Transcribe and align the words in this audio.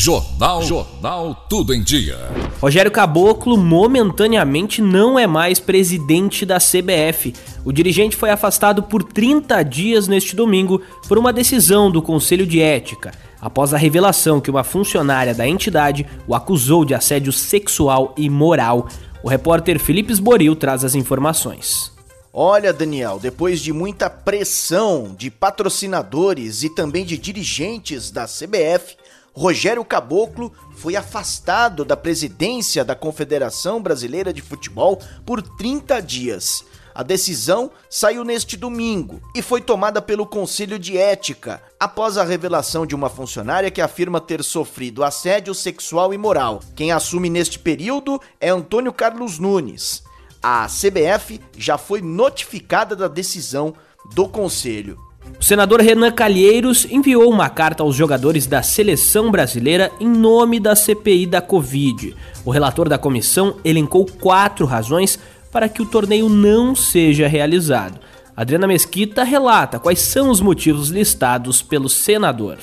Jornal 0.00 0.62
Jornal 0.62 1.34
Tudo 1.50 1.74
em 1.74 1.82
Dia. 1.82 2.16
Rogério 2.60 2.88
Caboclo 2.88 3.58
momentaneamente 3.58 4.80
não 4.80 5.18
é 5.18 5.26
mais 5.26 5.58
presidente 5.58 6.46
da 6.46 6.58
CBF. 6.58 7.34
O 7.64 7.72
dirigente 7.72 8.14
foi 8.14 8.30
afastado 8.30 8.80
por 8.80 9.02
30 9.02 9.60
dias 9.64 10.06
neste 10.06 10.36
domingo 10.36 10.80
por 11.08 11.18
uma 11.18 11.32
decisão 11.32 11.90
do 11.90 12.00
Conselho 12.00 12.46
de 12.46 12.62
Ética 12.62 13.10
após 13.40 13.74
a 13.74 13.76
revelação 13.76 14.40
que 14.40 14.52
uma 14.52 14.62
funcionária 14.62 15.34
da 15.34 15.48
entidade 15.48 16.06
o 16.28 16.34
acusou 16.34 16.84
de 16.84 16.94
assédio 16.94 17.32
sexual 17.32 18.14
e 18.16 18.30
moral. 18.30 18.86
O 19.20 19.28
repórter 19.28 19.80
Felipe 19.80 20.12
Sboril 20.12 20.54
traz 20.54 20.84
as 20.84 20.94
informações. 20.94 21.90
Olha, 22.32 22.72
Daniel, 22.72 23.18
depois 23.18 23.60
de 23.60 23.72
muita 23.72 24.08
pressão 24.08 25.12
de 25.18 25.28
patrocinadores 25.28 26.62
e 26.62 26.68
também 26.68 27.04
de 27.04 27.18
dirigentes 27.18 28.12
da 28.12 28.26
CBF, 28.26 28.96
Rogério 29.38 29.84
Caboclo 29.84 30.52
foi 30.72 30.96
afastado 30.96 31.84
da 31.84 31.96
presidência 31.96 32.84
da 32.84 32.96
Confederação 32.96 33.80
Brasileira 33.80 34.32
de 34.32 34.42
Futebol 34.42 35.00
por 35.24 35.40
30 35.40 36.02
dias. 36.02 36.64
A 36.92 37.04
decisão 37.04 37.70
saiu 37.88 38.24
neste 38.24 38.56
domingo 38.56 39.22
e 39.32 39.40
foi 39.40 39.60
tomada 39.60 40.02
pelo 40.02 40.26
Conselho 40.26 40.76
de 40.76 40.98
Ética, 40.98 41.62
após 41.78 42.18
a 42.18 42.24
revelação 42.24 42.84
de 42.84 42.96
uma 42.96 43.08
funcionária 43.08 43.70
que 43.70 43.80
afirma 43.80 44.20
ter 44.20 44.42
sofrido 44.42 45.04
assédio 45.04 45.54
sexual 45.54 46.12
e 46.12 46.18
moral. 46.18 46.60
Quem 46.74 46.90
assume 46.90 47.30
neste 47.30 47.60
período 47.60 48.20
é 48.40 48.50
Antônio 48.50 48.92
Carlos 48.92 49.38
Nunes. 49.38 50.02
A 50.42 50.66
CBF 50.66 51.40
já 51.56 51.78
foi 51.78 52.02
notificada 52.02 52.96
da 52.96 53.06
decisão 53.06 53.72
do 54.12 54.28
Conselho. 54.28 55.07
O 55.40 55.42
senador 55.42 55.80
Renan 55.80 56.10
Calheiros 56.10 56.86
enviou 56.90 57.30
uma 57.30 57.48
carta 57.48 57.82
aos 57.82 57.94
jogadores 57.94 58.46
da 58.46 58.62
seleção 58.62 59.30
brasileira 59.30 59.90
em 59.98 60.08
nome 60.08 60.60
da 60.60 60.76
CPI 60.76 61.26
da 61.26 61.40
Covid. 61.40 62.14
O 62.44 62.50
relator 62.50 62.88
da 62.88 62.98
comissão 62.98 63.56
elencou 63.64 64.06
quatro 64.06 64.66
razões 64.66 65.18
para 65.50 65.68
que 65.68 65.82
o 65.82 65.86
torneio 65.86 66.28
não 66.28 66.74
seja 66.74 67.26
realizado. 67.26 68.00
Adriana 68.36 68.68
Mesquita 68.68 69.24
relata 69.24 69.78
quais 69.78 69.98
são 69.98 70.30
os 70.30 70.40
motivos 70.40 70.90
listados 70.90 71.62
pelo 71.62 71.88
senador. 71.88 72.58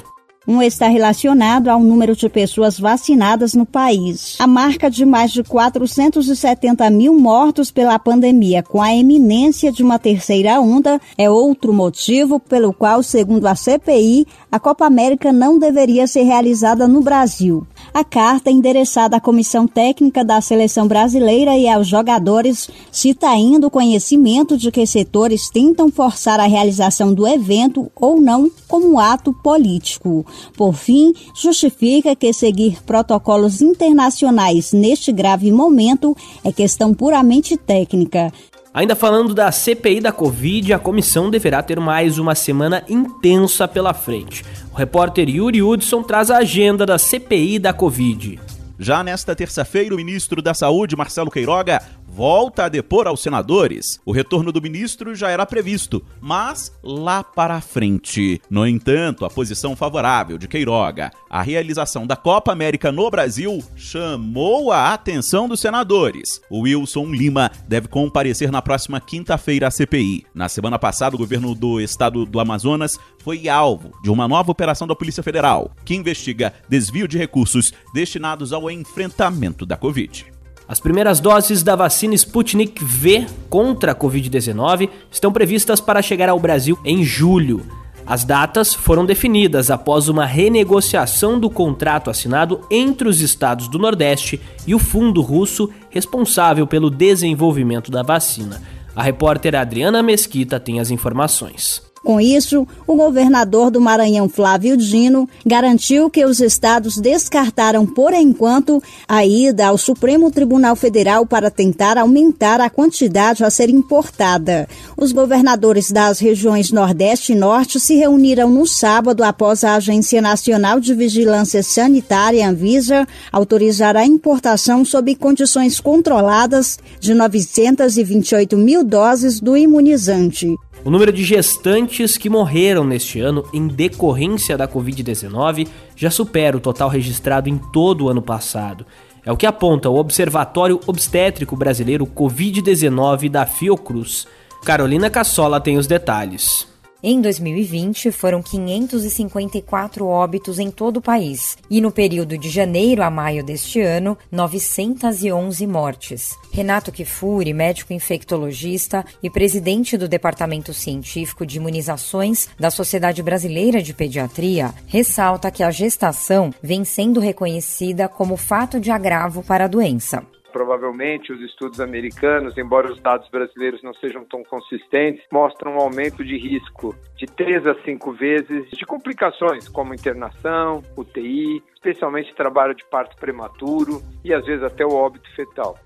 Um 0.47 0.61
está 0.61 0.87
relacionado 0.87 1.69
ao 1.69 1.79
número 1.79 2.15
de 2.15 2.29
pessoas 2.29 2.79
vacinadas 2.79 3.55
no 3.55 3.65
país. 3.65 4.35
A 4.37 4.45
marca 4.45 4.91
de 4.91 5.03
mais 5.03 5.31
de 5.31 5.43
470 5.43 6.87
mil 6.91 7.17
mortos 7.17 7.71
pela 7.71 7.97
pandemia, 7.97 8.61
com 8.61 8.79
a 8.79 8.95
eminência 8.95 9.71
de 9.71 9.81
uma 9.81 9.97
terceira 9.97 10.61
onda, 10.61 11.01
é 11.17 11.27
outro 11.27 11.73
motivo 11.73 12.39
pelo 12.39 12.71
qual, 12.71 13.01
segundo 13.01 13.47
a 13.47 13.55
CPI, 13.55 14.27
a 14.51 14.59
Copa 14.59 14.85
América 14.85 15.33
não 15.33 15.57
deveria 15.57 16.05
ser 16.05 16.23
realizada 16.23 16.87
no 16.87 17.01
Brasil. 17.01 17.65
A 17.93 18.03
carta, 18.03 18.51
endereçada 18.51 19.17
à 19.17 19.21
comissão 19.21 19.67
técnica 19.67 20.23
da 20.23 20.41
seleção 20.41 20.87
brasileira 20.87 21.57
e 21.57 21.67
aos 21.67 21.87
jogadores, 21.87 22.69
cita 22.91 23.29
ainda 23.29 23.67
o 23.67 23.71
conhecimento 23.71 24.57
de 24.57 24.71
que 24.71 24.85
setores 24.85 25.49
tentam 25.49 25.89
forçar 25.89 26.39
a 26.39 26.45
realização 26.45 27.13
do 27.13 27.27
evento 27.27 27.89
ou 27.95 28.19
não 28.19 28.51
como 28.67 28.99
ato 28.99 29.33
político. 29.33 30.25
Por 30.57 30.73
fim, 30.73 31.13
justifica 31.33 32.15
que 32.15 32.33
seguir 32.33 32.83
protocolos 32.83 33.61
internacionais 33.61 34.73
neste 34.73 35.11
grave 35.11 35.51
momento 35.51 36.15
é 36.43 36.51
questão 36.51 36.93
puramente 36.93 37.55
técnica. 37.55 38.31
Ainda 38.75 38.93
falando 38.93 39.33
da 39.33 39.49
CPI 39.53 40.01
da 40.01 40.11
Covid, 40.11 40.73
a 40.73 40.77
comissão 40.77 41.29
deverá 41.29 41.63
ter 41.63 41.79
mais 41.79 42.19
uma 42.19 42.35
semana 42.35 42.83
intensa 42.89 43.69
pela 43.69 43.93
frente. 43.93 44.43
O 44.73 44.75
repórter 44.75 45.29
Yuri 45.29 45.63
Hudson 45.63 46.03
traz 46.03 46.29
a 46.29 46.39
agenda 46.39 46.85
da 46.85 46.97
CPI 46.97 47.57
da 47.57 47.71
Covid. 47.71 48.37
Já 48.77 49.01
nesta 49.01 49.33
terça-feira, 49.33 49.95
o 49.95 49.97
ministro 49.97 50.41
da 50.41 50.53
Saúde, 50.53 50.93
Marcelo 50.97 51.31
Queiroga, 51.31 51.81
volta 52.15 52.63
a 52.63 52.69
depor 52.69 53.07
aos 53.07 53.21
senadores. 53.21 53.99
O 54.05 54.13
retorno 54.13 54.49
do 54.49 54.61
ministro 54.61 55.13
já 55.13 55.29
era 55.29 55.45
previsto, 55.45 56.01
mas 56.21 56.71
lá 56.81 57.21
para 57.21 57.59
frente. 57.59 58.41
No 58.49 58.65
entanto, 58.65 59.25
a 59.25 59.29
posição 59.29 59.75
favorável 59.75 60.37
de 60.37 60.47
Queiroga 60.47 61.11
à 61.29 61.41
realização 61.41 62.07
da 62.07 62.15
Copa 62.15 62.53
América 62.53 62.89
no 62.89 63.11
Brasil 63.11 63.61
chamou 63.75 64.71
a 64.71 64.93
atenção 64.93 65.49
dos 65.49 65.59
senadores. 65.59 66.39
O 66.49 66.61
Wilson 66.61 67.07
Lima 67.07 67.51
deve 67.67 67.89
comparecer 67.89 68.49
na 68.49 68.61
próxima 68.61 69.01
quinta-feira 69.01 69.67
à 69.67 69.71
CPI. 69.71 70.25
Na 70.33 70.47
semana 70.47 70.79
passada, 70.79 71.17
o 71.17 71.19
governo 71.19 71.53
do 71.53 71.81
estado 71.81 72.25
do 72.25 72.39
Amazonas 72.39 72.97
foi 73.17 73.49
alvo 73.49 73.91
de 74.01 74.09
uma 74.09 74.25
nova 74.25 74.51
operação 74.51 74.87
da 74.87 74.95
Polícia 74.95 75.21
Federal, 75.21 75.71
que 75.83 75.95
investiga 75.95 76.53
desvio 76.69 77.09
de 77.09 77.17
recursos 77.17 77.73
destinados 77.93 78.53
ao 78.53 78.71
enfrentamento 78.71 79.65
da 79.65 79.75
Covid. 79.75 80.34
As 80.67 80.79
primeiras 80.79 81.19
doses 81.19 81.61
da 81.61 81.75
vacina 81.75 82.15
Sputnik 82.15 82.83
V 82.83 83.27
contra 83.49 83.91
a 83.91 83.95
Covid-19 83.95 84.89
estão 85.11 85.31
previstas 85.31 85.79
para 85.79 86.01
chegar 86.01 86.27
ao 86.27 86.39
Brasil 86.39 86.77
em 86.83 87.03
julho. 87.03 87.63
As 88.07 88.23
datas 88.23 88.73
foram 88.73 89.05
definidas 89.05 89.69
após 89.69 90.09
uma 90.09 90.25
renegociação 90.25 91.39
do 91.39 91.49
contrato 91.49 92.09
assinado 92.09 92.61
entre 92.69 93.07
os 93.07 93.21
estados 93.21 93.67
do 93.67 93.79
Nordeste 93.79 94.39
e 94.65 94.73
o 94.73 94.79
fundo 94.79 95.21
russo 95.21 95.69
responsável 95.89 96.65
pelo 96.65 96.89
desenvolvimento 96.89 97.91
da 97.91 98.03
vacina. 98.03 98.61
A 98.95 99.03
repórter 99.03 99.55
Adriana 99.55 100.01
Mesquita 100.01 100.59
tem 100.59 100.79
as 100.79 100.89
informações. 100.89 101.84
Com 102.05 102.21
isso, 102.21 102.67
o 102.85 102.95
governador 102.95 103.71
do 103.71 103.81
Maranhão, 103.81 104.29
Flávio 104.29 104.77
Dino, 104.77 105.27
garantiu 105.43 106.07
que 106.07 106.23
os 106.23 106.39
estados 106.39 106.99
descartaram 106.99 107.83
por 107.83 108.13
enquanto 108.13 108.81
a 109.07 109.25
ida 109.25 109.65
ao 109.65 109.75
Supremo 109.75 110.29
Tribunal 110.29 110.75
Federal 110.75 111.25
para 111.25 111.49
tentar 111.49 111.97
aumentar 111.97 112.61
a 112.61 112.69
quantidade 112.69 113.43
a 113.43 113.49
ser 113.49 113.71
importada. 113.71 114.69
Os 114.95 115.11
governadores 115.11 115.89
das 115.89 116.19
regiões 116.19 116.71
Nordeste 116.71 117.33
e 117.33 117.35
Norte 117.35 117.79
se 117.79 117.95
reuniram 117.95 118.51
no 118.51 118.67
sábado 118.67 119.23
após 119.23 119.63
a 119.63 119.73
Agência 119.73 120.21
Nacional 120.21 120.79
de 120.79 120.93
Vigilância 120.93 121.63
Sanitária, 121.63 122.47
Anvisa, 122.47 123.07
autorizar 123.31 123.97
a 123.97 124.05
importação 124.05 124.85
sob 124.85 125.15
condições 125.15 125.79
controladas 125.79 126.77
de 126.99 127.15
928 127.15 128.55
mil 128.55 128.83
doses 128.83 129.39
do 129.39 129.57
imunizante. 129.57 130.53
O 130.85 130.91
número 130.91 131.11
de 131.11 131.23
gestantes 131.23 132.15
que 132.15 132.29
morreram 132.29 132.83
neste 132.83 133.19
ano 133.19 133.43
em 133.51 133.65
decorrência 133.67 134.55
da 134.55 134.67
Covid-19 134.67 135.67
já 135.95 136.11
supera 136.11 136.55
o 136.55 136.59
total 136.59 136.89
registrado 136.89 137.49
em 137.49 137.57
todo 137.57 138.05
o 138.05 138.09
ano 138.09 138.21
passado. 138.21 138.85
É 139.25 139.31
o 139.31 139.35
que 139.35 139.47
aponta 139.47 139.89
o 139.89 139.95
Observatório 139.95 140.79
Obstétrico 140.85 141.55
Brasileiro 141.55 142.05
Covid-19 142.05 143.29
da 143.29 143.47
Fiocruz. 143.47 144.27
Carolina 144.63 145.09
Cassola 145.09 145.59
tem 145.59 145.75
os 145.75 145.87
detalhes. 145.87 146.67
Em 147.07 147.21
2020, 147.21 148.11
foram 148.11 148.41
554 148.41 150.07
óbitos 150.07 150.57
em 150.57 150.71
todo 150.71 150.97
o 150.97 151.01
país 151.03 151.55
e 151.69 151.79
no 151.79 151.91
período 151.91 152.35
de 152.35 152.49
janeiro 152.49 153.03
a 153.03 153.11
maio 153.11 153.43
deste 153.43 153.79
ano, 153.79 154.17
911 154.31 155.67
mortes. 155.67 156.35
Renato 156.51 156.91
Kifuri, 156.91 157.53
médico 157.53 157.93
infectologista 157.93 159.05
e 159.21 159.29
presidente 159.29 159.97
do 159.97 160.07
Departamento 160.07 160.73
Científico 160.73 161.45
de 161.45 161.57
Imunizações 161.57 162.49
da 162.59 162.71
Sociedade 162.71 163.21
Brasileira 163.21 163.83
de 163.83 163.93
Pediatria, 163.93 164.73
ressalta 164.87 165.51
que 165.51 165.61
a 165.61 165.69
gestação 165.69 166.51
vem 166.59 166.83
sendo 166.83 167.19
reconhecida 167.19 168.09
como 168.09 168.35
fato 168.35 168.79
de 168.79 168.89
agravo 168.89 169.43
para 169.43 169.65
a 169.65 169.67
doença 169.67 170.25
provavelmente 170.55 171.33
os 171.33 171.41
estudos 171.41 171.81
americanos, 171.81 172.57
embora 172.57 172.89
os 172.89 172.97
dados 173.01 173.27
brasileiros 173.29 173.83
não 173.83 173.93
sejam 173.95 174.23
tão 174.23 174.41
consistentes, 174.41 175.21
mostram 175.29 175.73
um 175.73 175.81
aumento 175.81 176.23
de 176.23 176.37
risco 176.37 176.95
de 177.17 177.25
3 177.25 177.67
a 177.67 177.75
5 177.83 178.13
vezes 178.13 178.69
de 178.69 178.85
complicações, 178.85 179.67
como 179.67 179.93
internação, 179.93 180.81
UTI, 180.95 181.61
especialmente 181.73 182.33
trabalho 182.33 182.73
de 182.73 182.85
parto 182.85 183.17
prematuro 183.17 184.01
e 184.23 184.33
às 184.33 184.45
vezes 184.45 184.63
até 184.63 184.85
o 184.85 184.93
óbito 184.93 185.29
fetal. 185.35 185.77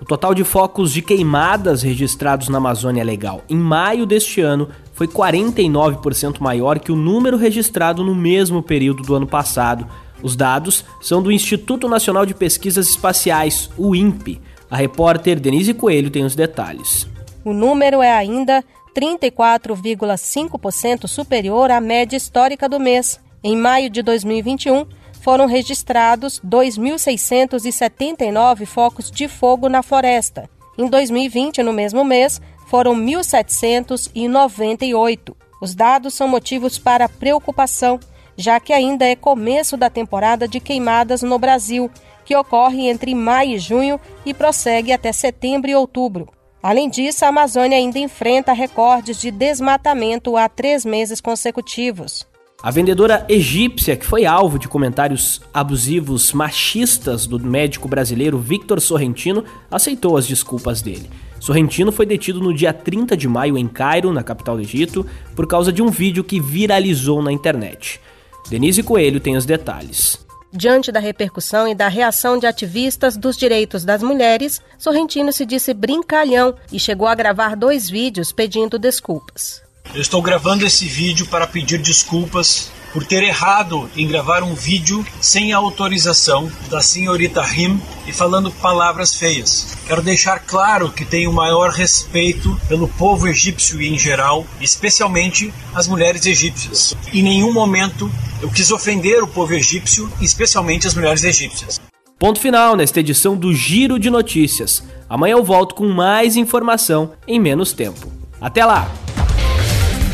O 0.00 0.06
total 0.06 0.34
de 0.34 0.42
focos 0.42 0.90
de 0.90 1.02
queimadas 1.02 1.82
registrados 1.82 2.48
na 2.48 2.56
Amazônia 2.56 3.04
Legal 3.04 3.42
em 3.46 3.58
maio 3.58 4.06
deste 4.06 4.40
ano 4.40 4.70
foi 4.94 5.06
49% 5.06 6.40
maior 6.40 6.78
que 6.78 6.90
o 6.90 6.96
número 6.96 7.36
registrado 7.36 8.02
no 8.02 8.14
mesmo 8.14 8.62
período 8.62 9.02
do 9.02 9.14
ano 9.14 9.26
passado. 9.26 9.86
Os 10.24 10.34
dados 10.34 10.84
são 11.02 11.22
do 11.22 11.30
Instituto 11.30 11.86
Nacional 11.86 12.24
de 12.24 12.32
Pesquisas 12.32 12.88
Espaciais, 12.88 13.68
o 13.76 13.94
INPE. 13.94 14.40
A 14.70 14.76
repórter 14.76 15.38
Denise 15.38 15.74
Coelho 15.74 16.10
tem 16.10 16.24
os 16.24 16.34
detalhes. 16.34 17.06
O 17.44 17.52
número 17.52 18.00
é 18.00 18.10
ainda 18.10 18.64
34,5% 18.96 21.06
superior 21.06 21.70
à 21.70 21.78
média 21.78 22.16
histórica 22.16 22.66
do 22.66 22.80
mês. 22.80 23.20
Em 23.42 23.54
maio 23.54 23.90
de 23.90 24.00
2021, 24.00 24.86
foram 25.20 25.44
registrados 25.44 26.40
2.679 26.40 28.64
focos 28.64 29.10
de 29.10 29.28
fogo 29.28 29.68
na 29.68 29.82
floresta. 29.82 30.48
Em 30.78 30.88
2020, 30.88 31.62
no 31.62 31.74
mesmo 31.74 32.02
mês, 32.02 32.40
foram 32.66 32.96
1.798. 32.96 35.36
Os 35.60 35.74
dados 35.74 36.14
são 36.14 36.26
motivos 36.26 36.78
para 36.78 37.10
preocupação, 37.10 38.00
já 38.36 38.58
que 38.60 38.72
ainda 38.72 39.04
é 39.04 39.16
começo 39.16 39.76
da 39.76 39.90
temporada 39.90 40.46
de 40.48 40.60
queimadas 40.60 41.22
no 41.22 41.38
Brasil, 41.38 41.90
que 42.24 42.36
ocorre 42.36 42.88
entre 42.88 43.14
maio 43.14 43.56
e 43.56 43.58
junho 43.58 44.00
e 44.24 44.32
prossegue 44.32 44.92
até 44.92 45.12
setembro 45.12 45.70
e 45.70 45.74
outubro. 45.74 46.28
Além 46.62 46.88
disso, 46.88 47.24
a 47.24 47.28
Amazônia 47.28 47.76
ainda 47.76 47.98
enfrenta 47.98 48.52
recordes 48.54 49.20
de 49.20 49.30
desmatamento 49.30 50.36
há 50.36 50.48
três 50.48 50.84
meses 50.84 51.20
consecutivos. 51.20 52.26
A 52.62 52.70
vendedora 52.70 53.26
egípcia, 53.28 53.94
que 53.94 54.06
foi 54.06 54.24
alvo 54.24 54.58
de 54.58 54.66
comentários 54.66 55.42
abusivos 55.52 56.32
machistas 56.32 57.26
do 57.26 57.38
médico 57.38 57.86
brasileiro 57.86 58.38
Victor 58.38 58.80
Sorrentino, 58.80 59.44
aceitou 59.70 60.16
as 60.16 60.26
desculpas 60.26 60.80
dele. 60.80 61.10
Sorrentino 61.38 61.92
foi 61.92 62.06
detido 62.06 62.40
no 62.40 62.54
dia 62.54 62.72
30 62.72 63.14
de 63.18 63.28
maio 63.28 63.58
em 63.58 63.68
Cairo, 63.68 64.10
na 64.14 64.22
capital 64.22 64.56
do 64.56 64.62
Egito, 64.62 65.04
por 65.36 65.46
causa 65.46 65.70
de 65.70 65.82
um 65.82 65.90
vídeo 65.90 66.24
que 66.24 66.40
viralizou 66.40 67.20
na 67.20 67.30
internet. 67.30 68.00
Denise 68.48 68.82
Coelho 68.82 69.20
tem 69.20 69.36
os 69.36 69.46
detalhes. 69.46 70.18
Diante 70.52 70.92
da 70.92 71.00
repercussão 71.00 71.66
e 71.66 71.74
da 71.74 71.88
reação 71.88 72.38
de 72.38 72.46
ativistas 72.46 73.16
dos 73.16 73.36
direitos 73.36 73.84
das 73.84 74.02
mulheres, 74.02 74.60
Sorrentino 74.78 75.32
se 75.32 75.44
disse 75.44 75.74
brincalhão 75.74 76.54
e 76.70 76.78
chegou 76.78 77.08
a 77.08 77.14
gravar 77.14 77.56
dois 77.56 77.90
vídeos 77.90 78.30
pedindo 78.30 78.78
desculpas. 78.78 79.62
Eu 79.92 80.00
estou 80.00 80.22
gravando 80.22 80.64
esse 80.64 80.86
vídeo 80.86 81.26
para 81.26 81.46
pedir 81.46 81.78
desculpas 81.78 82.70
por 82.94 83.04
ter 83.04 83.24
errado 83.24 83.90
em 83.96 84.06
gravar 84.06 84.44
um 84.44 84.54
vídeo 84.54 85.04
sem 85.20 85.52
a 85.52 85.56
autorização 85.56 86.48
da 86.70 86.80
senhorita 86.80 87.42
Rim 87.42 87.82
e 88.06 88.12
falando 88.12 88.52
palavras 88.52 89.16
feias. 89.16 89.76
Quero 89.84 90.00
deixar 90.00 90.38
claro 90.38 90.92
que 90.92 91.04
tenho 91.04 91.32
maior 91.32 91.70
respeito 91.70 92.56
pelo 92.68 92.86
povo 92.86 93.26
egípcio 93.26 93.82
em 93.82 93.98
geral, 93.98 94.46
especialmente 94.60 95.52
as 95.74 95.88
mulheres 95.88 96.24
egípcias. 96.24 96.94
Em 97.12 97.20
nenhum 97.20 97.52
momento 97.52 98.08
eu 98.44 98.50
quis 98.50 98.70
ofender 98.70 99.22
o 99.22 99.26
povo 99.26 99.54
egípcio, 99.54 100.12
especialmente 100.20 100.86
as 100.86 100.94
mulheres 100.94 101.24
egípcias. 101.24 101.80
Ponto 102.18 102.38
final 102.38 102.76
nesta 102.76 103.00
edição 103.00 103.34
do 103.34 103.54
Giro 103.54 103.98
de 103.98 104.10
Notícias. 104.10 104.84
Amanhã 105.08 105.32
eu 105.32 105.42
volto 105.42 105.74
com 105.74 105.88
mais 105.88 106.36
informação 106.36 107.12
em 107.26 107.40
menos 107.40 107.72
tempo. 107.72 108.12
Até 108.38 108.66
lá! 108.66 108.86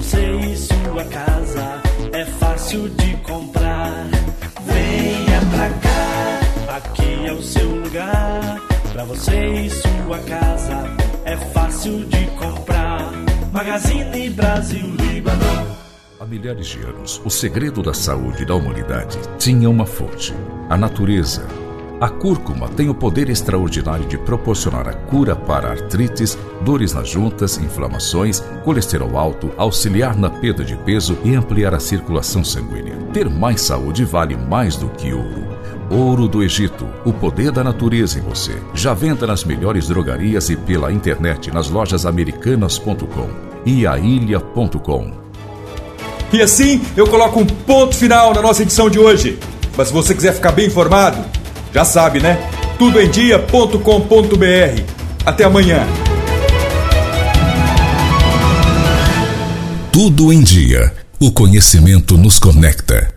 Você 0.06 0.36
e 0.36 0.56
sua 0.56 1.04
casa 1.06 1.82
é 2.14 2.26
fácil 2.26 2.88
de 2.90 3.18
comprar. 3.18 4.08
Venha 4.64 5.42
pra 5.52 5.70
cá, 5.80 6.78
aqui 6.78 7.26
é 7.26 7.34
o 7.34 7.42
seu 7.42 7.68
lugar. 7.68 8.62
Pra 8.94 9.04
você 9.04 9.66
e 9.66 9.70
sua 9.72 10.20
casa 10.20 10.84
é 11.26 11.36
fácil 11.36 12.06
de 12.06 12.24
comprar. 12.38 13.12
Magazine 13.52 14.30
Brasil 14.30 14.86
Líbano. 14.96 15.76
Há 16.20 16.26
milhares 16.26 16.68
de 16.68 16.82
anos, 16.82 17.20
o 17.26 17.30
segredo 17.32 17.82
da 17.82 17.94
saúde 17.94 18.46
da 18.46 18.54
humanidade 18.54 19.18
tinha 19.40 19.68
uma 19.68 19.88
fonte: 19.88 20.36
a 20.70 20.78
natureza. 20.78 21.65
A 22.00 22.10
cúrcuma 22.10 22.68
tem 22.68 22.90
o 22.90 22.94
poder 22.94 23.30
extraordinário 23.30 24.06
de 24.06 24.18
proporcionar 24.18 24.86
a 24.86 24.94
cura 24.94 25.34
para 25.34 25.72
artrites, 25.72 26.38
dores 26.62 26.94
nas 26.94 27.08
juntas, 27.08 27.58
inflamações, 27.58 28.42
colesterol 28.66 29.18
alto, 29.18 29.50
auxiliar 29.56 30.14
na 30.18 30.30
perda 30.30 30.64
de 30.64 30.76
peso 30.76 31.18
e 31.24 31.34
ampliar 31.34 31.74
a 31.74 31.80
circulação 31.80 32.44
sanguínea. 32.44 32.98
Ter 33.14 33.30
mais 33.30 33.62
saúde 33.62 34.04
vale 34.04 34.36
mais 34.36 34.76
do 34.76 34.90
que 34.90 35.14
ouro. 35.14 35.48
Ouro 35.90 36.28
do 36.28 36.44
Egito, 36.44 36.86
o 37.06 37.14
poder 37.14 37.52
da 37.52 37.64
natureza 37.64 38.20
em 38.20 38.22
você. 38.22 38.62
Já 38.74 38.94
venda 38.94 39.26
nas 39.26 39.46
melhores 39.46 39.88
drogarias 39.88 40.50
e 40.50 40.58
pela 40.58 40.92
internet 40.92 41.50
nas 41.50 41.70
lojas 41.70 42.06
americanas.com 42.06 43.30
e 43.66 43.88
ailha.com. 43.88 45.14
E 46.34 46.42
assim 46.42 46.82
eu 46.98 47.08
coloco 47.08 47.40
um 47.40 47.46
ponto 47.46 47.96
final 47.96 48.34
na 48.34 48.42
nossa 48.42 48.64
edição 48.64 48.90
de 48.90 49.00
hoje. 49.00 49.40
Mas 49.78 49.88
se 49.88 49.94
você 49.94 50.14
quiser 50.14 50.34
ficar 50.34 50.52
bem 50.52 50.68
informado, 50.68 51.24
já 51.76 51.84
sabe, 51.84 52.22
né? 52.22 52.38
tudoemdia.com.br. 52.80 54.82
Até 55.26 55.44
amanhã. 55.44 55.86
Tudo 59.92 60.32
em 60.32 60.42
dia. 60.42 60.94
O 61.20 61.34
conhecimento 61.34 62.18
nos 62.18 62.40
conecta. 62.40 63.15